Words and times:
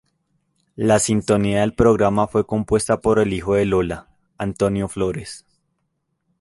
La 0.77 0.97
sintonía 0.97 1.59
del 1.61 1.75
programa 1.75 2.25
fue 2.25 2.47
compuesta 2.47 3.01
por 3.01 3.19
el 3.19 3.33
hijo 3.33 3.53
de 3.53 3.65
Lola, 3.65 4.07
Antonio 4.39 4.87
Flores. 4.87 5.45